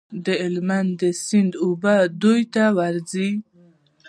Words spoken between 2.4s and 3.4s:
ته ورځي.